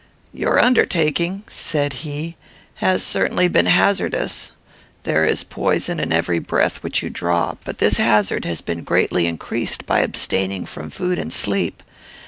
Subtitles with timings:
[0.33, 2.35] "Your undertaking," said he,
[2.77, 4.49] "has certainly been hazardous.
[5.03, 9.27] There is poison in every breath which you draw, but this hazard has been greatly
[9.27, 11.83] increased by abstaining from food and sleep.